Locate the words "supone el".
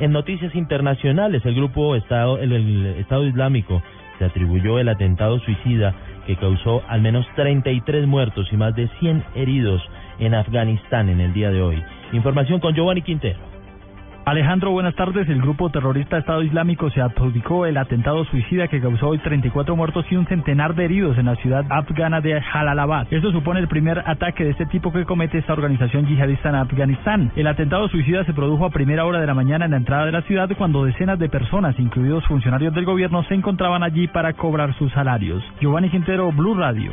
23.32-23.68